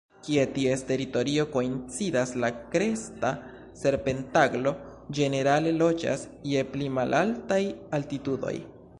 Kie 0.25 0.43
ties 0.53 0.83
teritorio 0.91 1.43
koincidas, 1.55 2.31
la 2.43 2.47
Kresta 2.75 3.29
serpentaglo 3.81 4.73
ĝenerale 5.19 5.73
loĝas 5.83 6.23
je 6.53 6.65
pli 6.71 6.89
malaltaj 6.97 7.61
altitudoj. 7.99 8.55